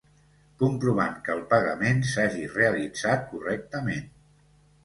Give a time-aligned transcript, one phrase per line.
[0.61, 4.09] Comprovant que el pagament s'hagi realitzat correctament.